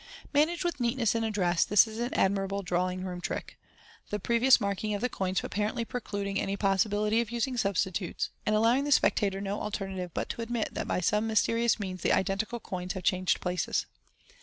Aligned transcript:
Managed 0.33 0.63
with 0.65 0.79
neatness 0.79 1.13
and 1.13 1.23
address, 1.23 1.63
this 1.63 1.85
is 1.85 1.99
an 1.99 2.11
admirable 2.15 2.63
drawing 2.63 3.03
room 3.03 3.21
trick 3.21 3.59
j 3.61 3.65
the 4.09 4.19
previous 4.19 4.59
marking 4.59 4.95
of 4.95 5.01
the 5.01 5.09
coins 5.09 5.43
apparently 5.43 5.85
precluding 5.85 6.39
any 6.39 6.57
possibility 6.57 7.21
of 7.21 7.29
using 7.29 7.55
substitutes, 7.55 8.31
and 8.43 8.55
allowing 8.55 8.83
the 8.83 8.91
spectator 8.91 9.39
no 9.39 9.61
alternative 9.61 10.09
but 10.15 10.27
to 10.29 10.41
admit 10.41 10.69
that 10.73 10.87
by 10.87 11.01
some 11.01 11.27
mysterious 11.27 11.79
means 11.79 12.01
the 12.01 12.13
identical 12.13 12.59
coins 12.59 12.93
have 12.93 13.03
changed 13.03 13.39
places. 13.41 13.85